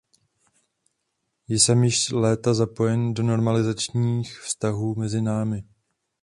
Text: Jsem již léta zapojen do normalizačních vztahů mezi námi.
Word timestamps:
Jsem 1.47 1.83
již 1.83 2.11
léta 2.11 2.53
zapojen 2.53 3.13
do 3.13 3.23
normalizačních 3.23 4.39
vztahů 4.39 4.95
mezi 4.95 5.21
námi. 5.21 5.63